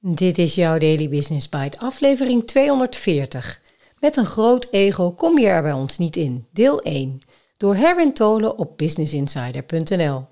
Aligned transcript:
Dit 0.00 0.38
is 0.38 0.54
jouw 0.54 0.78
Daily 0.78 1.08
Business 1.08 1.48
Bite, 1.48 1.78
aflevering 1.78 2.46
240. 2.46 3.60
Met 4.00 4.16
een 4.16 4.26
groot 4.26 4.68
ego 4.70 5.12
kom 5.12 5.38
je 5.38 5.46
er 5.46 5.62
bij 5.62 5.72
ons 5.72 5.98
niet 5.98 6.16
in. 6.16 6.46
Deel 6.52 6.80
1. 6.80 7.20
Door 7.56 7.74
Herwin 7.74 8.14
Tolen 8.14 8.58
op 8.58 8.78
businessinsider.nl. 8.78 10.26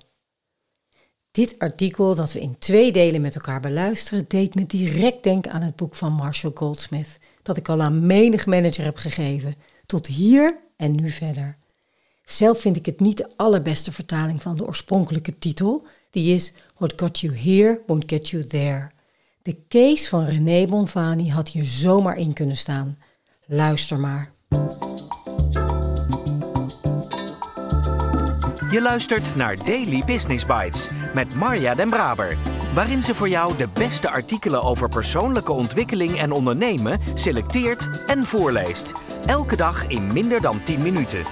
Dit 1.31 1.59
artikel 1.59 2.15
dat 2.15 2.33
we 2.33 2.39
in 2.39 2.55
twee 2.59 2.91
delen 2.91 3.21
met 3.21 3.35
elkaar 3.35 3.59
beluisteren, 3.59 4.25
deed 4.27 4.55
me 4.55 4.65
direct 4.65 5.23
denken 5.23 5.51
aan 5.51 5.61
het 5.61 5.75
boek 5.75 5.95
van 5.95 6.13
Marshall 6.13 6.53
Goldsmith, 6.55 7.19
dat 7.41 7.57
ik 7.57 7.69
al 7.69 7.81
aan 7.81 8.05
menig 8.05 8.45
manager 8.45 8.83
heb 8.83 8.97
gegeven. 8.97 9.55
Tot 9.85 10.07
hier 10.07 10.59
en 10.77 10.95
nu 10.95 11.09
verder. 11.09 11.57
Zelf 12.25 12.59
vind 12.59 12.75
ik 12.75 12.85
het 12.85 12.99
niet 12.99 13.17
de 13.17 13.29
allerbeste 13.35 13.91
vertaling 13.91 14.41
van 14.41 14.57
de 14.57 14.65
oorspronkelijke 14.65 15.39
titel. 15.39 15.85
Die 16.11 16.35
is 16.35 16.53
What 16.77 16.93
got 16.95 17.19
you 17.19 17.37
here 17.37 17.81
won't 17.85 18.03
get 18.11 18.29
you 18.29 18.43
there. 18.43 18.95
De 19.47 19.57
case 19.67 20.09
van 20.09 20.25
René 20.25 20.67
Bonfani 20.67 21.29
had 21.29 21.47
hier 21.47 21.65
zomaar 21.65 22.17
in 22.17 22.33
kunnen 22.33 22.57
staan. 22.57 22.95
Luister 23.45 23.99
maar. 23.99 24.31
Je 28.71 28.79
luistert 28.81 29.35
naar 29.35 29.55
Daily 29.55 30.03
Business 30.05 30.45
Bites 30.45 30.89
met 31.13 31.35
Marja 31.35 31.75
Den 31.75 31.89
Braber, 31.89 32.37
waarin 32.73 33.03
ze 33.03 33.15
voor 33.15 33.29
jou 33.29 33.57
de 33.57 33.67
beste 33.73 34.09
artikelen 34.09 34.61
over 34.61 34.89
persoonlijke 34.89 35.51
ontwikkeling 35.51 36.17
en 36.17 36.31
ondernemen 36.31 36.99
selecteert 37.13 37.89
en 38.05 38.23
voorleest. 38.23 38.93
Elke 39.25 39.55
dag 39.55 39.87
in 39.87 40.13
minder 40.13 40.41
dan 40.41 40.63
10 40.63 40.81
minuten. 40.81 41.25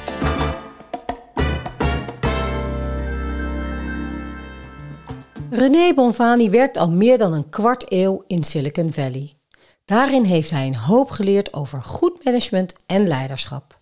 René 5.56 5.94
Bonfani 5.94 6.50
werkt 6.50 6.78
al 6.78 6.92
meer 6.92 7.18
dan 7.18 7.34
een 7.34 7.50
kwart 7.50 7.92
eeuw 7.92 8.24
in 8.28 8.44
Silicon 8.44 8.94
Valley. 8.94 9.38
Daarin 9.86 10.24
heeft 10.24 10.50
hij 10.50 10.68
een 10.68 10.76
hoop 10.76 11.10
geleerd 11.10 11.54
over 11.54 11.84
goed 11.84 12.24
management 12.24 12.74
en 12.86 13.08
leiderschap. 13.08 13.80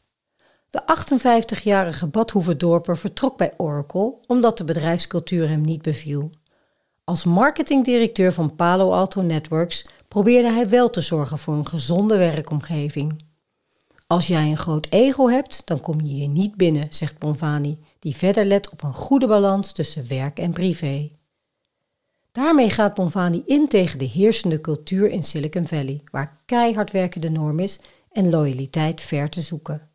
De 0.69 0.81
58-jarige 0.81 2.07
Badhoevedorper 2.07 2.97
vertrok 2.97 3.37
bij 3.37 3.53
Oracle 3.57 4.13
omdat 4.27 4.57
de 4.57 4.63
bedrijfscultuur 4.63 5.49
hem 5.49 5.61
niet 5.61 5.81
beviel. 5.81 6.29
Als 7.03 7.23
marketingdirecteur 7.23 8.33
van 8.33 8.55
Palo 8.55 8.91
Alto 8.91 9.21
Networks 9.21 9.85
probeerde 10.07 10.51
hij 10.51 10.69
wel 10.69 10.89
te 10.89 11.01
zorgen 11.01 11.37
voor 11.37 11.53
een 11.53 11.67
gezonde 11.67 12.17
werkomgeving. 12.17 13.25
Als 14.07 14.27
jij 14.27 14.43
een 14.43 14.57
groot 14.57 14.87
ego 14.89 15.29
hebt, 15.29 15.61
dan 15.65 15.79
kom 15.79 16.01
je 16.01 16.13
hier 16.13 16.27
niet 16.27 16.55
binnen, 16.55 16.87
zegt 16.89 17.19
Bonfani, 17.19 17.79
die 17.99 18.15
verder 18.15 18.45
let 18.45 18.69
op 18.69 18.83
een 18.83 18.93
goede 18.93 19.27
balans 19.27 19.71
tussen 19.71 20.07
werk 20.07 20.39
en 20.39 20.51
privé. 20.51 21.09
Daarmee 22.33 22.69
gaat 22.69 22.93
Bonfani 22.93 23.43
in 23.45 23.67
tegen 23.67 23.99
de 23.99 24.05
heersende 24.05 24.61
cultuur 24.61 25.09
in 25.09 25.23
Silicon 25.23 25.67
Valley, 25.67 26.01
waar 26.11 26.41
keihard 26.45 26.91
werken 26.91 27.21
de 27.21 27.29
norm 27.29 27.59
is 27.59 27.79
en 28.11 28.29
loyaliteit 28.29 29.01
ver 29.01 29.29
te 29.29 29.41
zoeken. 29.41 29.89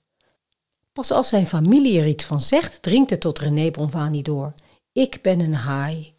Pas 0.92 1.10
als 1.10 1.28
zijn 1.28 1.46
familie 1.46 2.00
er 2.00 2.06
iets 2.06 2.24
van 2.24 2.40
zegt, 2.40 2.82
dringt 2.82 3.10
het 3.10 3.20
tot 3.20 3.38
René 3.38 3.70
Bonfani 3.70 4.22
door. 4.22 4.54
Ik 4.92 5.18
ben 5.22 5.40
een 5.40 5.54
haai. 5.54 6.14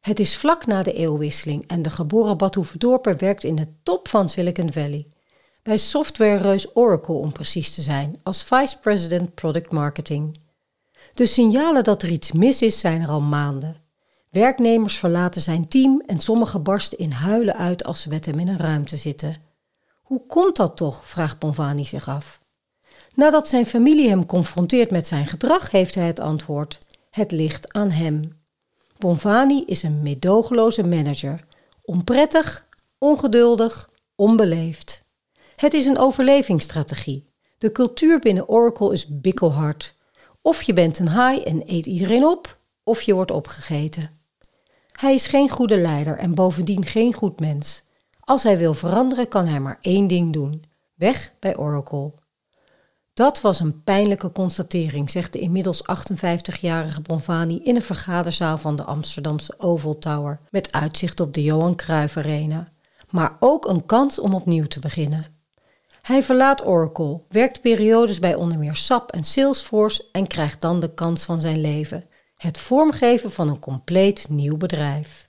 Het 0.00 0.20
is 0.20 0.36
vlak 0.36 0.66
na 0.66 0.82
de 0.82 0.92
eeuwwisseling 0.92 1.66
en 1.66 1.82
de 1.82 1.90
geboren 1.90 2.36
Badhoevedorper 2.36 3.16
werkt 3.16 3.44
in 3.44 3.54
de 3.54 3.66
top 3.82 4.08
van 4.08 4.28
Silicon 4.28 4.72
Valley. 4.72 5.06
Bij 5.62 5.76
softwarereus 5.76 6.76
Oracle 6.76 7.14
om 7.14 7.32
precies 7.32 7.74
te 7.74 7.82
zijn, 7.82 8.20
als 8.22 8.42
Vice 8.42 8.78
President 8.80 9.34
Product 9.34 9.72
Marketing. 9.72 10.38
De 11.14 11.26
signalen 11.26 11.84
dat 11.84 12.02
er 12.02 12.08
iets 12.08 12.32
mis 12.32 12.62
is 12.62 12.80
zijn 12.80 13.02
er 13.02 13.08
al 13.08 13.20
maanden. 13.20 13.81
Werknemers 14.32 14.98
verlaten 14.98 15.42
zijn 15.42 15.68
team 15.68 16.02
en 16.06 16.20
sommigen 16.20 16.62
barsten 16.62 16.98
in 16.98 17.10
huilen 17.10 17.56
uit 17.56 17.84
als 17.84 18.00
ze 18.00 18.08
met 18.08 18.26
hem 18.26 18.38
in 18.38 18.48
een 18.48 18.58
ruimte 18.58 18.96
zitten. 18.96 19.36
Hoe 20.02 20.26
komt 20.26 20.56
dat 20.56 20.76
toch? 20.76 21.08
vraagt 21.08 21.38
Bonvani 21.38 21.84
zich 21.84 22.08
af. 22.08 22.42
Nadat 23.14 23.48
zijn 23.48 23.66
familie 23.66 24.08
hem 24.08 24.26
confronteert 24.26 24.90
met 24.90 25.06
zijn 25.06 25.26
gedrag, 25.26 25.70
heeft 25.70 25.94
hij 25.94 26.06
het 26.06 26.20
antwoord: 26.20 26.78
Het 27.10 27.32
ligt 27.32 27.72
aan 27.72 27.90
hem. 27.90 28.42
Bonvani 28.98 29.64
is 29.64 29.82
een 29.82 30.02
medogeloze 30.02 30.82
manager, 30.82 31.44
onprettig, 31.84 32.68
ongeduldig, 32.98 33.90
onbeleefd. 34.14 35.04
Het 35.54 35.74
is 35.74 35.86
een 35.86 35.98
overlevingsstrategie. 35.98 37.26
De 37.58 37.72
cultuur 37.72 38.18
binnen 38.18 38.48
Oracle 38.48 38.92
is 38.92 39.20
bikkelhard. 39.20 39.94
Of 40.42 40.62
je 40.62 40.72
bent 40.72 40.98
een 40.98 41.08
haai 41.08 41.42
en 41.42 41.62
eet 41.66 41.86
iedereen 41.86 42.24
op, 42.24 42.58
of 42.84 43.02
je 43.02 43.14
wordt 43.14 43.30
opgegeten. 43.30 44.20
Hij 44.92 45.14
is 45.14 45.26
geen 45.26 45.48
goede 45.48 45.76
leider 45.76 46.18
en 46.18 46.34
bovendien 46.34 46.84
geen 46.84 47.12
goed 47.12 47.40
mens. 47.40 47.84
Als 48.20 48.42
hij 48.42 48.58
wil 48.58 48.74
veranderen, 48.74 49.28
kan 49.28 49.46
hij 49.46 49.60
maar 49.60 49.78
één 49.80 50.06
ding 50.06 50.32
doen: 50.32 50.64
weg 50.94 51.34
bij 51.38 51.56
Oracle. 51.56 52.12
Dat 53.14 53.40
was 53.40 53.60
een 53.60 53.82
pijnlijke 53.82 54.32
constatering, 54.32 55.10
zegt 55.10 55.32
de 55.32 55.38
inmiddels 55.38 55.82
58-jarige 55.82 57.00
Bonvani 57.00 57.60
in 57.62 57.76
een 57.76 57.82
vergaderzaal 57.82 58.58
van 58.58 58.76
de 58.76 58.84
Amsterdamse 58.84 59.54
Oval 59.58 59.98
Tower 59.98 60.40
met 60.50 60.72
uitzicht 60.72 61.20
op 61.20 61.34
de 61.34 61.42
Johan 61.42 61.76
Cruijff 61.76 62.16
Arena. 62.16 62.72
Maar 63.10 63.36
ook 63.40 63.68
een 63.68 63.86
kans 63.86 64.18
om 64.18 64.34
opnieuw 64.34 64.66
te 64.66 64.80
beginnen. 64.80 65.26
Hij 66.02 66.22
verlaat 66.22 66.66
Oracle, 66.66 67.20
werkt 67.28 67.60
periodes 67.60 68.18
bij 68.18 68.34
onder 68.34 68.58
meer 68.58 68.76
SAP 68.76 69.10
en 69.10 69.24
Salesforce 69.24 70.08
en 70.12 70.26
krijgt 70.26 70.60
dan 70.60 70.80
de 70.80 70.94
kans 70.94 71.24
van 71.24 71.40
zijn 71.40 71.60
leven 71.60 72.04
het 72.42 72.58
vormgeven 72.58 73.30
van 73.30 73.48
een 73.48 73.58
compleet 73.58 74.26
nieuw 74.28 74.56
bedrijf. 74.56 75.26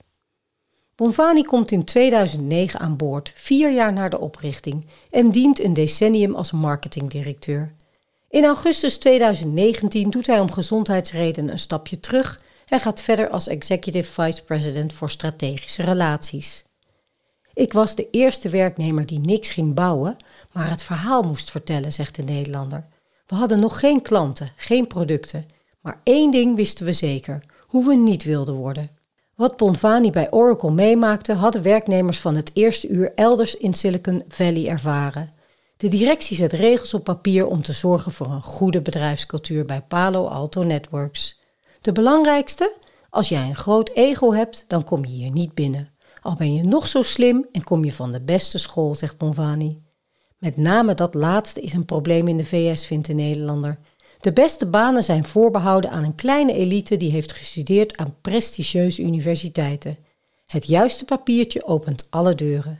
Bonvani 0.96 1.42
komt 1.42 1.70
in 1.70 1.84
2009 1.84 2.80
aan 2.80 2.96
boord, 2.96 3.32
vier 3.34 3.72
jaar 3.72 3.92
na 3.92 4.08
de 4.08 4.20
oprichting, 4.20 4.86
en 5.10 5.30
dient 5.30 5.60
een 5.60 5.72
decennium 5.72 6.34
als 6.34 6.52
marketingdirecteur. 6.52 7.74
In 8.28 8.44
augustus 8.44 8.98
2019 8.98 10.10
doet 10.10 10.26
hij 10.26 10.40
om 10.40 10.50
gezondheidsredenen 10.50 11.52
een 11.52 11.58
stapje 11.58 12.00
terug 12.00 12.40
en 12.66 12.80
gaat 12.80 13.00
verder 13.00 13.28
als 13.28 13.48
executive 13.48 14.12
vice 14.12 14.44
president 14.44 14.92
voor 14.92 15.10
strategische 15.10 15.82
relaties. 15.82 16.64
Ik 17.52 17.72
was 17.72 17.94
de 17.94 18.10
eerste 18.10 18.48
werknemer 18.48 19.06
die 19.06 19.18
niks 19.18 19.50
ging 19.50 19.74
bouwen, 19.74 20.16
maar 20.52 20.70
het 20.70 20.82
verhaal 20.82 21.22
moest 21.22 21.50
vertellen, 21.50 21.92
zegt 21.92 22.14
de 22.14 22.22
Nederlander. 22.22 22.86
We 23.26 23.34
hadden 23.34 23.60
nog 23.60 23.78
geen 23.78 24.02
klanten, 24.02 24.52
geen 24.56 24.86
producten 24.86 25.46
maar 25.84 26.00
één 26.02 26.30
ding 26.30 26.56
wisten 26.56 26.86
we 26.86 26.92
zeker: 26.92 27.44
hoe 27.60 27.86
we 27.86 27.94
niet 27.94 28.24
wilden 28.24 28.54
worden. 28.54 28.90
Wat 29.34 29.56
Bonvani 29.56 30.10
bij 30.10 30.32
Oracle 30.32 30.70
meemaakte, 30.70 31.32
hadden 31.32 31.62
werknemers 31.62 32.20
van 32.20 32.34
het 32.34 32.50
eerste 32.54 32.88
uur 32.88 33.12
elders 33.14 33.56
in 33.56 33.74
Silicon 33.74 34.22
Valley 34.28 34.68
ervaren. 34.68 35.28
De 35.76 35.88
directie 35.88 36.36
zet 36.36 36.52
regels 36.52 36.94
op 36.94 37.04
papier 37.04 37.46
om 37.46 37.62
te 37.62 37.72
zorgen 37.72 38.12
voor 38.12 38.26
een 38.26 38.42
goede 38.42 38.82
bedrijfscultuur 38.82 39.64
bij 39.64 39.82
Palo 39.82 40.26
Alto 40.26 40.62
Networks. 40.62 41.40
De 41.80 41.92
belangrijkste? 41.92 42.74
Als 43.10 43.28
jij 43.28 43.48
een 43.48 43.56
groot 43.56 43.90
ego 43.94 44.32
hebt, 44.32 44.64
dan 44.68 44.84
kom 44.84 45.04
je 45.04 45.12
hier 45.12 45.30
niet 45.30 45.54
binnen. 45.54 45.92
Al 46.20 46.34
ben 46.34 46.54
je 46.54 46.62
nog 46.62 46.88
zo 46.88 47.02
slim 47.02 47.46
en 47.52 47.64
kom 47.64 47.84
je 47.84 47.92
van 47.92 48.12
de 48.12 48.20
beste 48.20 48.58
school, 48.58 48.94
zegt 48.94 49.18
Bonvani. 49.18 49.82
Met 50.38 50.56
name 50.56 50.94
dat 50.94 51.14
laatste 51.14 51.60
is 51.60 51.72
een 51.72 51.84
probleem 51.84 52.28
in 52.28 52.36
de 52.36 52.44
VS, 52.44 52.86
vindt 52.86 53.06
de 53.06 53.12
Nederlander. 53.12 53.78
De 54.24 54.32
beste 54.32 54.66
banen 54.66 55.04
zijn 55.04 55.24
voorbehouden 55.24 55.90
aan 55.90 56.04
een 56.04 56.14
kleine 56.14 56.52
elite 56.52 56.96
die 56.96 57.10
heeft 57.10 57.32
gestudeerd 57.32 57.96
aan 57.96 58.16
prestigieuze 58.20 59.02
universiteiten. 59.02 59.98
Het 60.46 60.66
juiste 60.66 61.04
papiertje 61.04 61.66
opent 61.66 62.06
alle 62.10 62.34
deuren. 62.34 62.78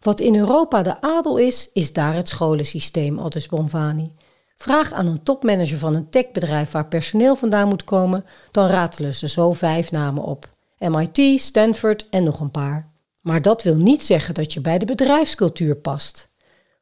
Wat 0.00 0.20
in 0.20 0.36
Europa 0.36 0.82
de 0.82 1.00
adel 1.00 1.36
is, 1.36 1.70
is 1.72 1.92
daar 1.92 2.14
het 2.14 2.28
scholensysteem, 2.28 3.18
aldus 3.18 3.48
Bonvani. 3.48 4.12
Vraag 4.56 4.92
aan 4.92 5.06
een 5.06 5.22
topmanager 5.22 5.78
van 5.78 5.94
een 5.94 6.10
techbedrijf 6.10 6.70
waar 6.70 6.88
personeel 6.88 7.36
vandaan 7.36 7.68
moet 7.68 7.84
komen, 7.84 8.24
dan 8.50 8.66
ratelen 8.66 9.14
ze 9.14 9.28
zo 9.28 9.52
vijf 9.52 9.90
namen 9.90 10.22
op. 10.22 10.56
MIT, 10.78 11.40
Stanford 11.40 12.08
en 12.08 12.24
nog 12.24 12.40
een 12.40 12.50
paar. 12.50 12.92
Maar 13.22 13.42
dat 13.42 13.62
wil 13.62 13.76
niet 13.76 14.02
zeggen 14.02 14.34
dat 14.34 14.52
je 14.52 14.60
bij 14.60 14.78
de 14.78 14.86
bedrijfscultuur 14.86 15.76
past. 15.76 16.28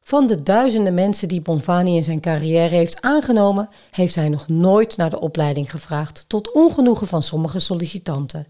Van 0.03 0.27
de 0.27 0.43
duizenden 0.43 0.93
mensen 0.93 1.27
die 1.27 1.41
Bonvani 1.41 1.95
in 1.95 2.03
zijn 2.03 2.19
carrière 2.19 2.75
heeft 2.75 3.01
aangenomen, 3.01 3.69
heeft 3.91 4.15
hij 4.15 4.29
nog 4.29 4.47
nooit 4.47 4.97
naar 4.97 5.09
de 5.09 5.19
opleiding 5.19 5.71
gevraagd, 5.71 6.25
tot 6.27 6.51
ongenoegen 6.51 7.07
van 7.07 7.23
sommige 7.23 7.59
sollicitanten. 7.59 8.47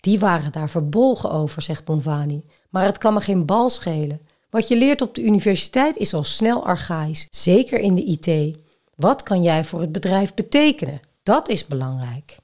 Die 0.00 0.18
waren 0.18 0.52
daar 0.52 0.70
verbolgen 0.70 1.30
over, 1.30 1.62
zegt 1.62 1.84
Bonvani, 1.84 2.42
maar 2.70 2.84
het 2.84 2.98
kan 2.98 3.14
me 3.14 3.20
geen 3.20 3.44
bal 3.44 3.70
schelen. 3.70 4.20
Wat 4.50 4.68
je 4.68 4.76
leert 4.76 5.00
op 5.00 5.14
de 5.14 5.22
universiteit 5.22 5.96
is 5.96 6.14
al 6.14 6.24
snel 6.24 6.66
archaïs, 6.66 7.26
zeker 7.30 7.78
in 7.78 7.94
de 7.94 8.04
IT. 8.04 8.56
Wat 8.94 9.22
kan 9.22 9.42
jij 9.42 9.64
voor 9.64 9.80
het 9.80 9.92
bedrijf 9.92 10.34
betekenen? 10.34 11.00
Dat 11.22 11.48
is 11.48 11.66
belangrijk. 11.66 12.38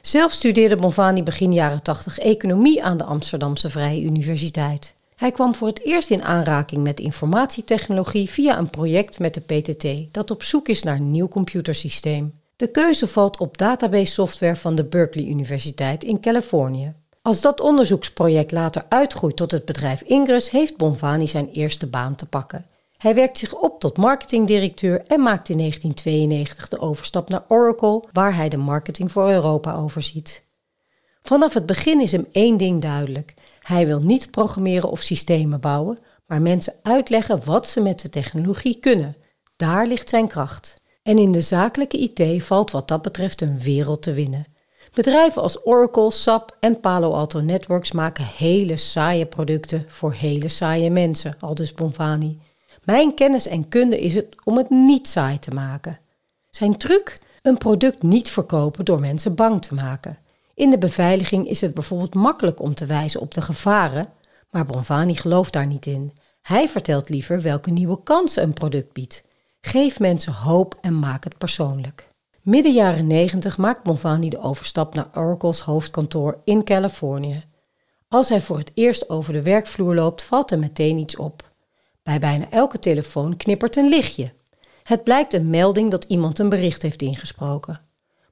Zelf 0.00 0.32
studeerde 0.32 0.76
Bonvani 0.76 1.22
begin 1.22 1.52
jaren 1.52 1.82
80 1.82 2.18
economie 2.18 2.84
aan 2.84 2.96
de 2.96 3.04
Amsterdamse 3.04 3.70
Vrije 3.70 4.02
Universiteit. 4.02 4.94
Hij 5.22 5.30
kwam 5.30 5.54
voor 5.54 5.68
het 5.68 5.84
eerst 5.84 6.10
in 6.10 6.22
aanraking 6.22 6.82
met 6.82 7.00
informatietechnologie 7.00 8.30
via 8.30 8.58
een 8.58 8.70
project 8.70 9.18
met 9.18 9.34
de 9.34 9.40
PTT 9.40 10.14
dat 10.14 10.30
op 10.30 10.42
zoek 10.42 10.68
is 10.68 10.82
naar 10.82 10.96
een 10.96 11.10
nieuw 11.10 11.28
computersysteem. 11.28 12.40
De 12.56 12.66
keuze 12.66 13.08
valt 13.08 13.38
op 13.38 13.58
database 13.58 14.12
software 14.12 14.56
van 14.56 14.74
de 14.74 14.84
Berkeley 14.84 15.26
Universiteit 15.26 16.04
in 16.04 16.20
Californië. 16.20 16.94
Als 17.22 17.40
dat 17.40 17.60
onderzoeksproject 17.60 18.52
later 18.52 18.84
uitgroeit 18.88 19.36
tot 19.36 19.50
het 19.50 19.64
bedrijf 19.64 20.02
Ingress, 20.02 20.50
heeft 20.50 20.76
Bonvani 20.76 21.26
zijn 21.26 21.50
eerste 21.50 21.86
baan 21.86 22.14
te 22.14 22.26
pakken. 22.26 22.66
Hij 22.96 23.14
werkt 23.14 23.38
zich 23.38 23.54
op 23.54 23.80
tot 23.80 23.96
marketingdirecteur 23.96 25.04
en 25.06 25.20
maakt 25.20 25.48
in 25.48 25.58
1992 25.58 26.68
de 26.68 26.80
overstap 26.80 27.28
naar 27.28 27.44
Oracle, 27.48 28.04
waar 28.12 28.34
hij 28.34 28.48
de 28.48 28.56
marketing 28.56 29.12
voor 29.12 29.30
Europa 29.30 29.74
overziet. 29.74 30.44
Vanaf 31.22 31.54
het 31.54 31.66
begin 31.66 32.00
is 32.00 32.12
hem 32.12 32.26
één 32.32 32.56
ding 32.56 32.82
duidelijk. 32.82 33.34
Hij 33.62 33.86
wil 33.86 34.00
niet 34.00 34.30
programmeren 34.30 34.90
of 34.90 35.00
systemen 35.00 35.60
bouwen, 35.60 35.98
maar 36.26 36.42
mensen 36.42 36.74
uitleggen 36.82 37.44
wat 37.44 37.68
ze 37.68 37.80
met 37.80 38.00
de 38.00 38.08
technologie 38.08 38.78
kunnen. 38.78 39.16
Daar 39.56 39.86
ligt 39.86 40.08
zijn 40.08 40.28
kracht. 40.28 40.80
En 41.02 41.18
in 41.18 41.32
de 41.32 41.40
zakelijke 41.40 41.98
IT 41.98 42.42
valt 42.42 42.70
wat 42.70 42.88
dat 42.88 43.02
betreft 43.02 43.40
een 43.40 43.58
wereld 43.60 44.02
te 44.02 44.12
winnen. 44.12 44.46
Bedrijven 44.94 45.42
als 45.42 45.66
Oracle, 45.66 46.10
SAP 46.10 46.56
en 46.60 46.80
Palo 46.80 47.12
Alto 47.12 47.40
Networks 47.40 47.92
maken 47.92 48.24
hele 48.36 48.76
saaie 48.76 49.26
producten 49.26 49.84
voor 49.88 50.12
hele 50.12 50.48
saaie 50.48 50.90
mensen, 50.90 51.34
aldus 51.40 51.74
Bonvani. 51.74 52.40
Mijn 52.84 53.14
kennis 53.14 53.46
en 53.46 53.68
kunde 53.68 54.00
is 54.00 54.14
het 54.14 54.36
om 54.44 54.56
het 54.56 54.70
niet 54.70 55.08
saai 55.08 55.38
te 55.38 55.50
maken. 55.50 55.98
Zijn 56.50 56.76
truc? 56.76 57.18
Een 57.42 57.58
product 57.58 58.02
niet 58.02 58.30
verkopen 58.30 58.84
door 58.84 59.00
mensen 59.00 59.34
bang 59.34 59.62
te 59.62 59.74
maken. 59.74 60.18
In 60.54 60.70
de 60.70 60.78
beveiliging 60.78 61.48
is 61.48 61.60
het 61.60 61.74
bijvoorbeeld 61.74 62.14
makkelijk 62.14 62.60
om 62.60 62.74
te 62.74 62.86
wijzen 62.86 63.20
op 63.20 63.34
de 63.34 63.42
gevaren, 63.42 64.06
maar 64.50 64.64
Bonvani 64.64 65.14
gelooft 65.14 65.52
daar 65.52 65.66
niet 65.66 65.86
in. 65.86 66.12
Hij 66.42 66.68
vertelt 66.68 67.08
liever 67.08 67.42
welke 67.42 67.70
nieuwe 67.70 68.02
kansen 68.02 68.42
een 68.42 68.52
product 68.52 68.92
biedt. 68.92 69.24
Geef 69.60 69.98
mensen 69.98 70.32
hoop 70.32 70.78
en 70.80 70.98
maak 70.98 71.24
het 71.24 71.38
persoonlijk. 71.38 72.08
Midden 72.42 72.72
jaren 72.72 73.06
90 73.06 73.58
maakt 73.58 73.82
Bonvani 73.82 74.28
de 74.28 74.40
overstap 74.40 74.94
naar 74.94 75.08
Oracle's 75.14 75.60
hoofdkantoor 75.60 76.40
in 76.44 76.64
Californië. 76.64 77.44
Als 78.08 78.28
hij 78.28 78.40
voor 78.40 78.58
het 78.58 78.70
eerst 78.74 79.08
over 79.08 79.32
de 79.32 79.42
werkvloer 79.42 79.94
loopt, 79.94 80.22
valt 80.22 80.50
er 80.50 80.58
meteen 80.58 80.98
iets 80.98 81.16
op. 81.16 81.50
Bij 82.02 82.18
bijna 82.18 82.50
elke 82.50 82.78
telefoon 82.78 83.36
knippert 83.36 83.76
een 83.76 83.88
lichtje. 83.88 84.32
Het 84.82 85.04
blijkt 85.04 85.34
een 85.34 85.50
melding 85.50 85.90
dat 85.90 86.04
iemand 86.04 86.38
een 86.38 86.48
bericht 86.48 86.82
heeft 86.82 87.02
ingesproken. 87.02 87.80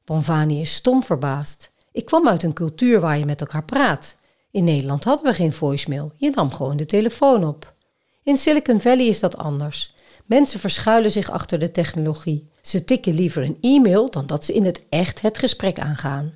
Bonvani 0.04 0.60
is 0.60 0.74
stom 0.74 1.02
verbaasd. 1.02 1.70
Ik 1.92 2.04
kwam 2.04 2.28
uit 2.28 2.42
een 2.42 2.52
cultuur 2.52 3.00
waar 3.00 3.18
je 3.18 3.24
met 3.24 3.40
elkaar 3.40 3.64
praat. 3.64 4.14
In 4.50 4.64
Nederland 4.64 5.04
hadden 5.04 5.26
we 5.26 5.34
geen 5.34 5.52
voicemail, 5.52 6.12
je 6.16 6.30
nam 6.30 6.52
gewoon 6.52 6.76
de 6.76 6.86
telefoon 6.86 7.44
op. 7.44 7.74
In 8.22 8.36
Silicon 8.36 8.80
Valley 8.80 9.06
is 9.06 9.20
dat 9.20 9.36
anders. 9.36 9.94
Mensen 10.26 10.60
verschuilen 10.60 11.10
zich 11.10 11.30
achter 11.30 11.58
de 11.58 11.70
technologie. 11.70 12.48
Ze 12.62 12.84
tikken 12.84 13.14
liever 13.14 13.42
een 13.42 13.58
e-mail 13.60 14.10
dan 14.10 14.26
dat 14.26 14.44
ze 14.44 14.52
in 14.52 14.64
het 14.64 14.82
echt 14.88 15.20
het 15.20 15.38
gesprek 15.38 15.78
aangaan. 15.78 16.32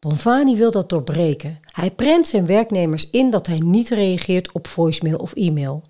Bonvani 0.00 0.56
wil 0.56 0.70
dat 0.70 0.88
doorbreken. 0.88 1.60
Hij 1.72 1.90
prent 1.90 2.26
zijn 2.26 2.46
werknemers 2.46 3.10
in 3.10 3.30
dat 3.30 3.46
hij 3.46 3.58
niet 3.58 3.88
reageert 3.88 4.52
op 4.52 4.66
voicemail 4.66 5.18
of 5.18 5.32
e-mail. 5.34 5.82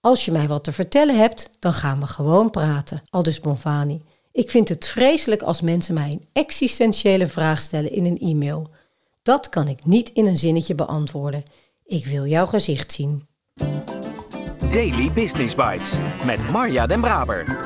Als 0.00 0.24
je 0.24 0.32
mij 0.32 0.48
wat 0.48 0.64
te 0.64 0.72
vertellen 0.72 1.18
hebt, 1.18 1.50
dan 1.58 1.72
gaan 1.72 2.00
we 2.00 2.06
gewoon 2.06 2.50
praten, 2.50 3.02
aldus 3.10 3.40
Bonvani. 3.40 4.02
Ik 4.36 4.50
vind 4.50 4.68
het 4.68 4.88
vreselijk 4.88 5.42
als 5.42 5.60
mensen 5.60 5.94
mij 5.94 6.10
een 6.10 6.26
existentiële 6.32 7.26
vraag 7.26 7.60
stellen 7.60 7.92
in 7.92 8.04
een 8.04 8.18
e-mail. 8.18 8.70
Dat 9.22 9.48
kan 9.48 9.68
ik 9.68 9.84
niet 9.84 10.08
in 10.08 10.26
een 10.26 10.36
zinnetje 10.36 10.74
beantwoorden. 10.74 11.42
Ik 11.86 12.06
wil 12.06 12.26
jouw 12.26 12.46
gezicht 12.46 12.92
zien. 12.92 13.26
Daily 14.70 15.12
Business 15.12 15.54
Bites 15.54 15.92
met 16.24 16.50
Marja 16.50 16.86
Den 16.86 17.00
Braber. 17.00 17.62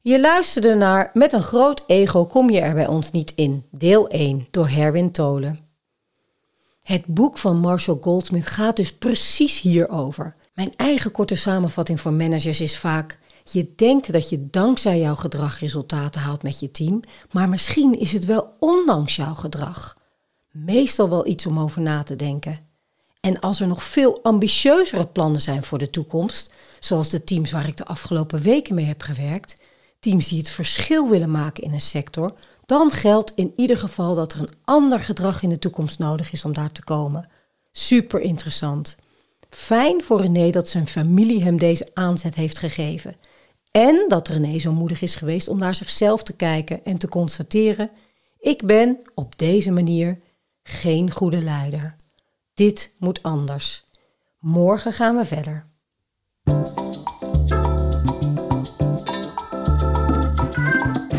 Je 0.00 0.20
luisterde 0.20 0.74
naar 0.74 1.10
Met 1.12 1.32
een 1.32 1.42
groot 1.42 1.84
ego 1.86 2.26
kom 2.26 2.50
je 2.50 2.60
er 2.60 2.74
bij 2.74 2.86
ons 2.86 3.10
niet 3.10 3.32
in, 3.34 3.64
deel 3.70 4.08
1 4.08 4.46
door 4.50 4.68
Herwin 4.68 5.10
Tolen. 5.10 5.60
Het 6.82 7.06
boek 7.06 7.38
van 7.38 7.56
Marshall 7.56 7.98
Goldsmith 8.00 8.46
gaat 8.46 8.76
dus 8.76 8.94
precies 8.94 9.60
hierover. 9.60 10.34
Mijn 10.54 10.72
eigen 10.76 11.10
korte 11.10 11.36
samenvatting 11.36 12.00
voor 12.00 12.12
managers 12.12 12.60
is 12.60 12.78
vaak: 12.78 13.18
je 13.52 13.72
denkt 13.76 14.12
dat 14.12 14.28
je 14.28 14.46
dankzij 14.50 14.98
jouw 14.98 15.14
gedrag 15.14 15.60
resultaten 15.60 16.20
haalt 16.20 16.42
met 16.42 16.60
je 16.60 16.70
team, 16.70 17.00
maar 17.30 17.48
misschien 17.48 17.98
is 17.98 18.12
het 18.12 18.24
wel 18.24 18.56
ondanks 18.58 19.16
jouw 19.16 19.34
gedrag. 19.34 19.96
Meestal 20.52 21.08
wel 21.08 21.26
iets 21.26 21.46
om 21.46 21.58
over 21.60 21.80
na 21.80 22.02
te 22.02 22.16
denken. 22.16 22.66
En 23.20 23.40
als 23.40 23.60
er 23.60 23.66
nog 23.66 23.82
veel 23.82 24.22
ambitieuzere 24.22 25.06
plannen 25.06 25.40
zijn 25.40 25.64
voor 25.64 25.78
de 25.78 25.90
toekomst, 25.90 26.54
zoals 26.78 27.08
de 27.08 27.24
teams 27.24 27.50
waar 27.50 27.68
ik 27.68 27.76
de 27.76 27.86
afgelopen 27.86 28.42
weken 28.42 28.74
mee 28.74 28.84
heb 28.84 29.02
gewerkt, 29.02 29.60
teams 30.00 30.28
die 30.28 30.38
het 30.38 30.50
verschil 30.50 31.08
willen 31.08 31.30
maken 31.30 31.62
in 31.62 31.72
een 31.72 31.80
sector, 31.80 32.34
dan 32.66 32.90
geldt 32.90 33.32
in 33.34 33.52
ieder 33.56 33.78
geval 33.78 34.14
dat 34.14 34.32
er 34.32 34.40
een 34.40 34.54
ander 34.64 35.00
gedrag 35.00 35.42
in 35.42 35.48
de 35.48 35.58
toekomst 35.58 35.98
nodig 35.98 36.32
is 36.32 36.44
om 36.44 36.52
daar 36.52 36.72
te 36.72 36.84
komen. 36.84 37.28
Super 37.72 38.20
interessant. 38.20 38.96
Fijn 39.50 40.02
voor 40.02 40.20
René 40.20 40.50
dat 40.50 40.68
zijn 40.68 40.86
familie 40.86 41.42
hem 41.42 41.58
deze 41.58 41.90
aanzet 41.94 42.34
heeft 42.34 42.58
gegeven. 42.58 43.16
En 43.76 44.04
dat 44.08 44.28
René 44.28 44.58
zo 44.58 44.72
moedig 44.72 45.00
is 45.00 45.14
geweest 45.14 45.48
om 45.48 45.58
naar 45.58 45.74
zichzelf 45.74 46.22
te 46.22 46.36
kijken 46.36 46.84
en 46.84 46.98
te 46.98 47.08
constateren: 47.08 47.90
ik 48.38 48.66
ben 48.66 48.98
op 49.14 49.38
deze 49.38 49.70
manier 49.70 50.18
geen 50.62 51.10
goede 51.10 51.38
leider. 51.38 51.96
Dit 52.54 52.94
moet 52.98 53.22
anders. 53.22 53.84
Morgen 54.38 54.92
gaan 54.92 55.16
we 55.16 55.24
verder. 55.24 55.66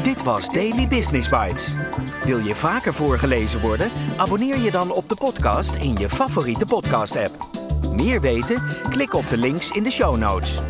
Dit 0.04 0.24
was 0.24 0.50
Daily 0.50 0.88
Business 0.88 1.30
Bites. 1.30 1.76
Wil 2.24 2.40
je 2.40 2.56
vaker 2.56 2.94
voorgelezen 2.94 3.62
worden? 3.62 3.92
Abonneer 4.18 4.58
je 4.58 4.72
dan 4.72 4.92
op 4.92 5.10
de 5.10 5.16
podcast 5.16 5.76
in 5.76 5.96
je 5.96 6.10
favoriete 6.10 6.66
podcast-app. 6.66 7.48
Meer 7.92 8.22
weten? 8.22 8.62
Klik 8.90 9.14
op 9.14 9.30
de 9.30 9.38
links 9.38 9.70
in 9.70 9.84
de 9.84 9.92
show 9.92 10.18
notes. 10.18 10.62